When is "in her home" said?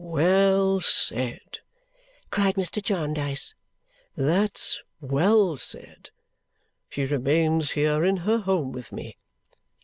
8.03-8.71